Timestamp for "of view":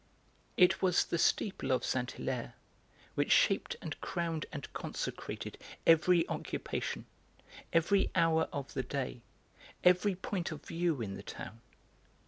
10.51-11.03